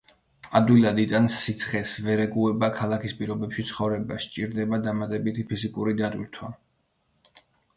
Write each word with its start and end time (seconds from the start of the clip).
ადვილად 0.59 1.01
იტანს 1.01 1.33
სიცხეს, 1.41 1.91
ვერ 2.07 2.21
ეგუება 2.23 2.69
ქალაქის 2.79 3.15
პირობებში 3.19 3.67
ცხოვრებას, 3.67 4.27
სჭირდება 4.29 4.81
დამატებითი 4.89 5.45
ფიზიკური 5.53 5.95
დატვირთვა. 6.01 6.51